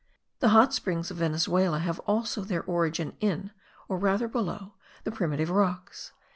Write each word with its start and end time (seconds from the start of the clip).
The 0.39 0.49
hot 0.49 0.73
springs 0.73 1.11
of 1.11 1.17
Venezuela 1.17 1.77
have 1.77 1.99
also 2.07 2.41
their 2.43 2.63
origin 2.63 3.15
in, 3.19 3.51
or 3.87 3.99
rather 3.99 4.27
below, 4.27 4.73
the 5.03 5.11
primitive 5.11 5.51
rocks. 5.51 6.11